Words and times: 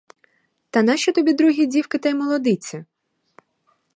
Та 0.69 0.83
нащо 0.83 1.11
тобі 1.11 1.33
другі 1.33 1.65
дівки 1.65 1.97
та 1.97 2.09
й 2.09 2.13
молодиці? 2.13 2.85